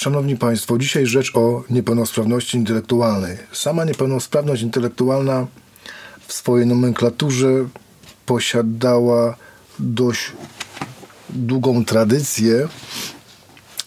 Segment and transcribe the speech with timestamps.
[0.00, 3.36] Szanowni Państwo, dzisiaj rzecz o niepełnosprawności intelektualnej.
[3.52, 5.46] Sama niepełnosprawność intelektualna
[6.26, 7.48] w swojej nomenklaturze
[8.26, 9.36] posiadała
[9.78, 10.32] dość
[11.30, 12.68] długą tradycję,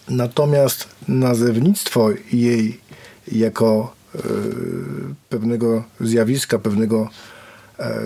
[0.08, 2.80] natomiast nazewnictwo jej
[3.32, 4.18] jako e,
[5.28, 7.08] pewnego zjawiska, pewnego
[7.78, 8.00] e,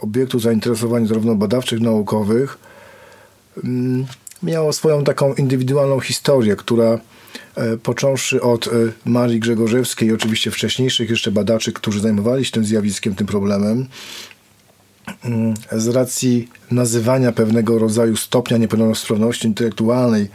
[0.00, 2.58] obiektu zainteresowań zarówno badawczych, naukowych,
[3.64, 4.06] mm,
[4.42, 6.98] miało swoją taką indywidualną historię, która
[7.56, 8.70] e, począwszy od e,
[9.04, 13.86] Marii Grzegorzewskiej i oczywiście wcześniejszych jeszcze badaczy, którzy zajmowali się tym zjawiskiem, tym problemem,
[15.24, 20.28] mm, z racji nazywania pewnego rodzaju stopnia niepełnosprawności intelektualnej,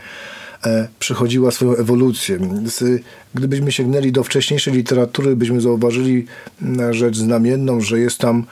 [0.99, 2.39] przechodziła swoją ewolucję.
[3.35, 6.25] Gdybyśmy sięgnęli do wcześniejszej literatury, byśmy zauważyli
[6.61, 8.45] mm, rzecz znamienną, że jest tam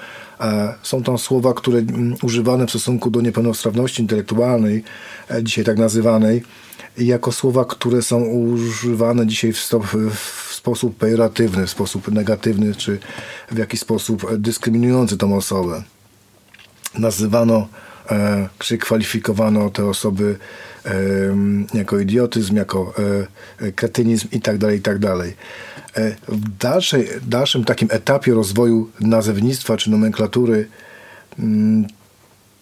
[0.84, 4.84] są tam słowa, które mm, używane w stosunku do niepełnosprawności intelektualnej,
[5.31, 6.44] e, dzisiaj tak nazywanej,
[6.98, 9.85] jako słowa, które są używane dzisiaj w, stop,
[10.16, 12.99] w sposób pejoratywny, w sposób negatywny, czy
[13.51, 15.84] w jakiś sposób dyskryminujący tą osobę.
[16.98, 17.93] Nazywano e,
[18.59, 20.37] czy kwalifikowano te osoby
[21.73, 22.93] jako idiotyzm, jako
[23.60, 24.98] e, kretynizm i tak dalej, i tak.
[25.95, 30.68] E, w dalszej, dalszym takim etapie rozwoju nazewnictwa czy nomenklatury
[31.40, 31.87] mm,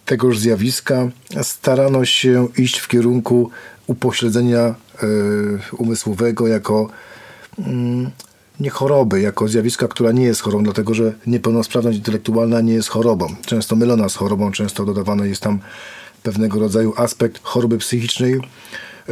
[0.04, 1.08] tegoż zjawiska
[1.42, 3.50] starano się iść w kierunku
[3.86, 4.74] upośledzenia e,
[5.78, 6.88] umysłowego jako
[7.58, 8.10] mm,
[8.60, 13.34] nie choroby, jako zjawiska, która nie jest chorobą, dlatego że niepełnosprawność intelektualna nie jest chorobą.
[13.46, 15.58] Często mylona z chorobą, często dodawany jest tam
[16.22, 18.40] pewnego rodzaju aspekt choroby psychicznej,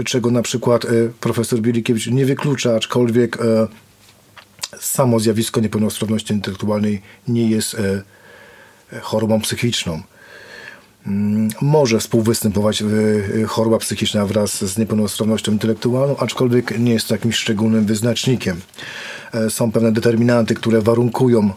[0.04, 0.88] czego na przykład e,
[1.20, 3.38] profesor Bielikiewicz nie wyklucza, aczkolwiek
[4.78, 8.02] samo zjawisko niepełnosprawności intelektualnej nie jest e,
[8.92, 10.02] e, chorobą psychiczną.
[11.06, 12.86] Mm, może współwystępować e,
[13.46, 18.60] choroba psychiczna wraz z niepełnosprawnością intelektualną, aczkolwiek nie jest to jakimś szczególnym wyznacznikiem.
[19.48, 21.50] Są pewne determinanty, które warunkują,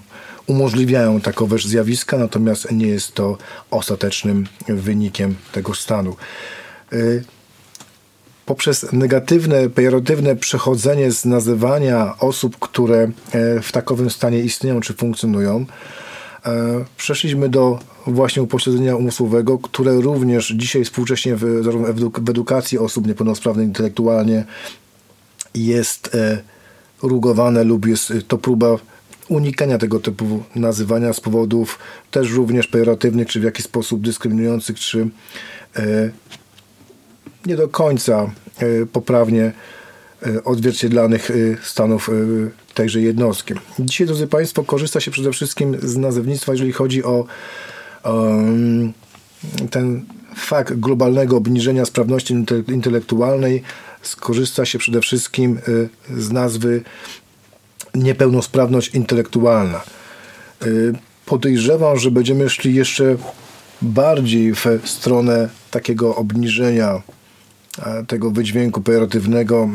[0.48, 3.38] umożliwiają takowe zjawiska, natomiast nie jest to
[3.72, 6.16] ostatecznym wynikiem tego stanu
[8.46, 15.56] poprzez negatywne, pejoratywne przechodzenie z nazywania osób, które e, w takowym stanie istnieją czy funkcjonują,
[15.60, 15.66] e,
[16.98, 21.46] przeszliśmy do właśnie upośledzenia umysłowego, które również dzisiaj współcześnie w,
[22.18, 24.46] w edukacji osób niepełnosprawnych intelektualnie
[25.56, 26.42] jest e,
[27.04, 28.78] rugowane lub jest to próba
[29.30, 31.80] unikania tego typu nazywania z powodów
[32.12, 35.10] też również pejoratywnych, czy w jakiś sposób dyskryminujących, czy
[37.46, 39.52] nie do końca e, poprawnie
[40.26, 41.34] e, odzwierciedlanych e,
[41.64, 42.10] stanów
[42.74, 43.54] tejże jednostki.
[43.80, 47.26] Dzisiaj, drodzy Państwo, korzysta się przede wszystkim z nazewnictwa, jeżeli chodzi o
[48.04, 48.94] um,
[49.72, 52.36] ten fakt globalnego obniżenia sprawności
[52.68, 53.64] intelektualnej.
[54.02, 55.60] Skorzysta się przede wszystkim
[56.18, 56.84] z nazwy
[57.96, 59.82] niepełnosprawność intelektualna.
[61.26, 63.16] Podejrzewam, że będziemy szli jeszcze
[63.82, 67.02] bardziej w stronę takiego obniżenia
[68.08, 69.70] tego wydźwięku pejoratywnego,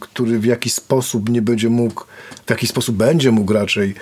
[0.00, 2.04] który w jakiś sposób nie będzie mógł,
[2.46, 3.94] w jakiś sposób będzie mógł raczej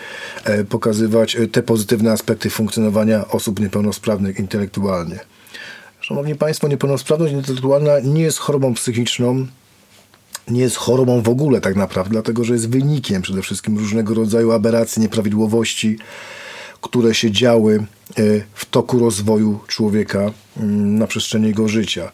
[0.44, 5.18] e, pokazywać e, te pozytywne aspekty funkcjonowania osób niepełnosprawnych intelektualnie.
[6.00, 9.46] Szanowni Państwo, niepełnosprawność intelektualna nie jest chorobą psychiczną,
[10.48, 14.52] nie jest chorobą w ogóle tak naprawdę, dlatego że jest wynikiem przede wszystkim różnego rodzaju
[14.52, 15.98] aberracji, nieprawidłowości,
[16.80, 18.22] które się działy e,
[18.54, 20.30] w toku rozwoju człowieka
[20.76, 22.12] na przestrzeni jego życia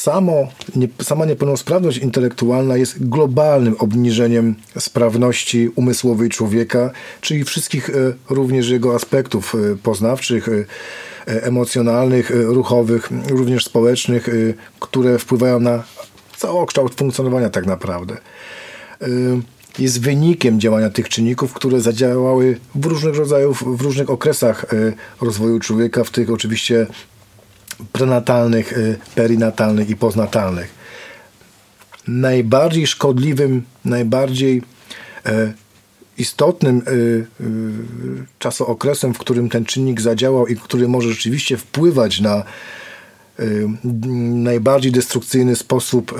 [0.00, 7.92] samo, nie, sama niepełnosprawność intelektualna jest globalnym obniżeniem sprawności umysłowej człowieka, czyli wszystkich e,
[8.30, 10.64] również jego aspektów e, poznawczych, e,
[11.42, 14.28] emocjonalnych, ruchowych, również społecznych,
[14.80, 15.84] które wpływają na
[16.36, 18.16] całokształt funkcjonowania tak naprawdę.
[19.78, 24.66] Jest wynikiem działania tych czynników, które zadziałały w różnych rodzajów, w różnych okresach
[25.20, 26.86] rozwoju człowieka, w tych oczywiście
[27.92, 30.74] prenatalnych, y, perinatalnych i poznatalnych.
[32.08, 34.62] Najbardziej szkodliwym, najbardziej
[35.26, 35.52] e,
[36.18, 37.26] istotnym y, y,
[38.38, 42.42] czasookresem, w którym ten czynnik zadziałał i który może rzeczywiście wpływać na
[44.42, 46.14] najbardziej destrukcyjny sposób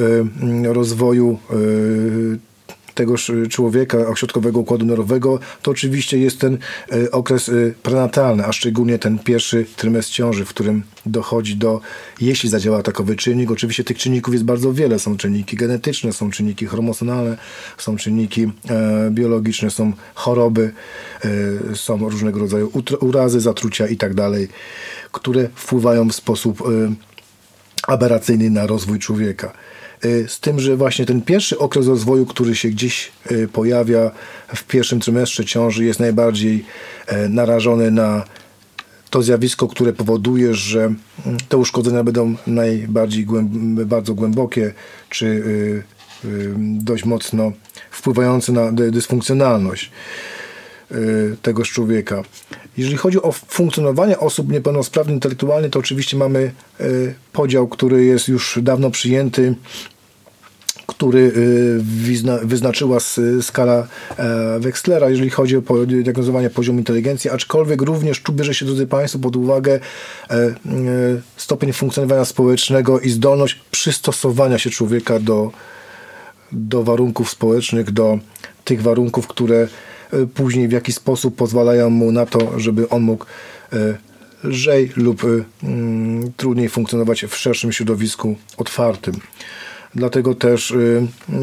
[0.64, 1.38] rozwoju
[3.00, 6.58] tegoż y, człowieka, ośrodkowego układu nerwowego, to oczywiście jest ten
[6.92, 11.80] y, okres y, prenatalny, a szczególnie ten pierwszy trymestr ciąży, w którym dochodzi do,
[12.20, 16.66] jeśli zadziała takowy czynnik, oczywiście tych czynników jest bardzo wiele, są czynniki genetyczne, są czynniki
[16.66, 17.36] hormonalne,
[17.78, 20.72] są czynniki e, biologiczne, są choroby,
[21.24, 24.14] e, są różnego rodzaju urazy, zatrucia i tak
[25.12, 26.64] które wpływają w sposób e,
[27.86, 29.52] aberracyjny na rozwój człowieka.
[30.26, 33.12] Z tym, że właśnie ten pierwszy okres rozwoju, który się gdzieś
[33.52, 34.10] pojawia
[34.54, 36.64] w pierwszym trymestrze ciąży, jest najbardziej
[37.28, 38.24] narażony na
[39.10, 40.80] to zjawisko, które powoduje, że
[41.26, 43.50] mm, te uszkodzenia będą najbardziej głęb
[43.86, 44.74] bardzo głębokie,
[45.08, 45.82] czy y,
[46.24, 47.52] y, dość mocno
[47.90, 49.90] wpływające na dysfunkcjonalność
[50.92, 52.22] y, tegoż człowieka.
[52.76, 56.52] Jeżeli chodzi o funkcjonowanie osób niepełnosprawnych intelektualnie, to oczywiście mamy
[57.32, 59.54] podział, który jest już dawno przyjęty
[60.90, 62.98] który y, wyznaczyła
[63.42, 68.86] skala e, Wexlera, jeżeli chodzi o diagnozowanie poziomu inteligencji, aczkolwiek również tu bierze się, drodzy
[68.86, 69.72] Państwo, pod uwagę
[70.30, 70.52] e, e,
[71.36, 75.50] stopień funkcjonowania społecznego i zdolność przystosowania się człowieka do,
[76.52, 78.18] do warunków społecznych, do
[78.64, 79.68] tych warunków, które
[80.34, 83.26] później w jakiś sposób pozwalają mu na to, żeby on mógł
[84.44, 85.22] lżej lub
[85.62, 89.14] mm, trudniej funkcjonować w szerszym środowisku otwartym.
[89.94, 90.74] Dlatego też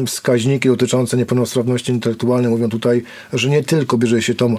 [0.06, 4.58] wskaźniki dotyczące niepełnosprawności intelektualnej mówią tutaj, że nie tylko bierze się tą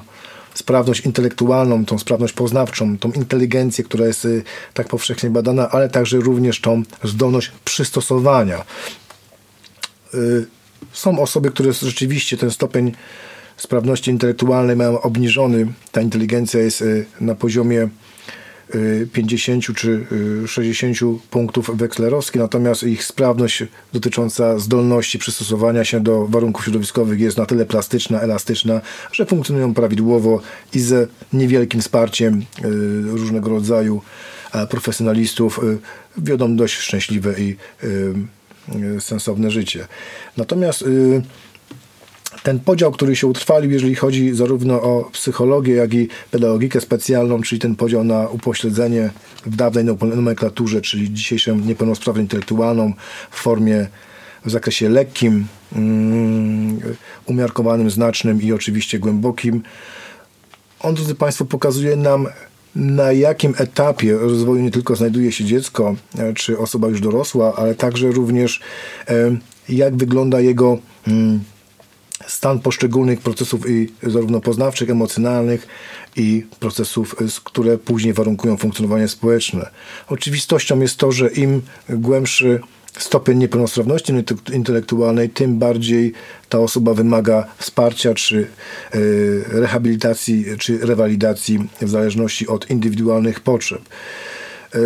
[0.53, 4.27] sprawność intelektualną, tą sprawność poznawczą, tą inteligencję, która jest
[4.73, 8.65] tak powszechnie badana, ale także również tą zdolność przystosowania.
[10.93, 12.91] Są osoby, które rzeczywiście ten stopień
[13.59, 15.67] sprawności intelektualnej mają obniżony.
[15.91, 16.83] Ta inteligencja jest
[17.21, 17.89] na poziomie
[19.13, 20.05] 50 czy
[20.47, 20.97] 60
[21.29, 23.63] punktów wekslerowskich, natomiast ich sprawność
[23.93, 30.41] dotycząca zdolności przystosowania się do warunków środowiskowych jest na tyle plastyczna, elastyczna, że funkcjonują prawidłowo
[30.73, 32.41] i ze niewielkim wsparciem y,
[33.01, 34.01] różnego rodzaju
[34.69, 35.77] profesjonalistów y,
[36.17, 39.87] wiodą dość szczęśliwe i y, sensowne życie.
[40.37, 40.85] Natomiast
[42.43, 47.61] ten podział, który się utrwalił, jeżeli chodzi zarówno o psychologię, jak i pedagogikę specjalną, czyli
[47.61, 49.09] ten podział na upośledzenie
[49.45, 52.93] w dawnej nomenklaturze, czyli dzisiejszą niepełnosprawność intelektualną
[53.31, 53.87] w formie
[54.45, 56.79] w zakresie lekkim, um,
[57.25, 59.63] umiarkowanym, znacznym i oczywiście głębokim.
[60.79, 62.27] On, drodzy Państwo, pokazuje nam,
[62.75, 67.75] na jakim etapie rozwoju nie tylko znajduje się dziecko e, czy osoba już dorosła, ale
[67.75, 68.61] także również
[69.07, 69.37] e,
[69.69, 70.77] jak wygląda jego
[71.07, 71.39] mm,
[72.29, 75.67] stan poszczególnych procesów i zarówno poznawczych, emocjonalnych
[76.15, 79.69] i procesów, które później warunkują funkcjonowanie społeczne.
[80.07, 82.59] Oczywistością jest to, że im głębszy
[82.97, 84.13] stopień niepełnosprawności
[84.53, 86.13] intelektualnej, tym bardziej
[86.49, 88.47] ta osoba wymaga wsparcia czy
[88.91, 88.97] e,
[89.59, 93.81] rehabilitacji, czy rewalidacji w zależności od indywidualnych potrzeb.
[94.75, 94.79] E,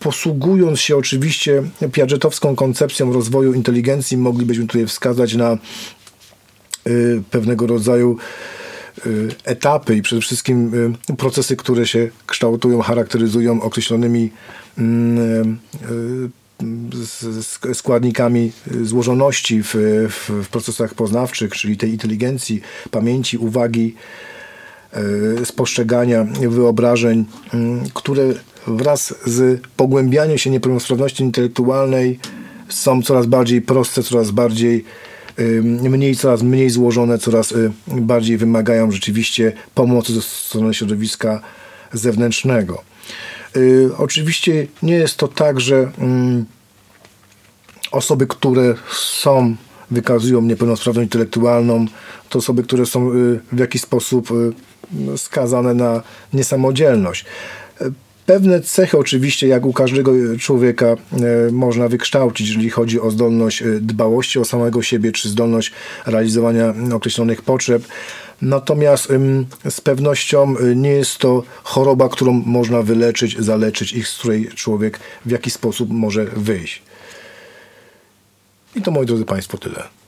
[0.00, 1.62] posługując się oczywiście
[1.92, 5.58] piagetowską koncepcją rozwoju inteligencji, moglibyśmy tutaj wskazać na
[7.30, 8.16] pewnego rodzaju
[9.06, 10.74] y, etapy i przede wszystkim
[11.10, 14.30] y, procesy, które się kształtują, charakteryzują określonymi
[14.78, 15.58] mm,
[17.72, 18.52] składnikami
[18.82, 19.74] złożoności w,
[20.10, 22.60] w, procesach poznawczych, czyli tej inteligencji,
[22.90, 23.94] pamięci, uwagi,
[25.44, 28.34] spostrzegania, wyobrażeń, mm, które
[28.66, 32.18] wraz z pogłębianiem się niepełnosprawności intelektualnej
[32.68, 34.84] są coraz bardziej proste, coraz bardziej
[35.62, 41.40] mniej, coraz mniej złożone, coraz y, bardziej wymagają rzeczywiście pomocy ze strony środowiska
[41.92, 42.82] zewnętrznego.
[43.56, 45.90] Y, oczywiście nie jest to tak, że
[47.90, 49.56] osoby, które są,
[49.90, 51.86] wykazują niepełnosprawność intelektualną,
[52.28, 54.28] to osoby, które są y, w jakiś sposób
[55.16, 57.24] skazane na niesamodzielność.
[58.26, 60.96] Pewne cechy oczywiście, jak u każdego człowieka, e,
[61.52, 65.72] można wykształcić, jeżeli chodzi o zdolność e, dbałości o samego siebie, czy zdolność
[66.06, 67.84] realizowania określonych potrzeb.
[68.42, 69.08] Natomiast
[69.70, 75.00] z pewnością e, nie jest to choroba, którą można wyleczyć, zaleczyć i z której człowiek
[75.26, 76.82] w jakiś sposób może wyjść.
[78.76, 80.03] I to, moi drodzy Państwo, tyle.